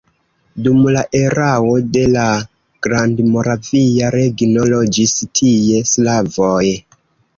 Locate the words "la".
0.95-1.01, 2.15-2.23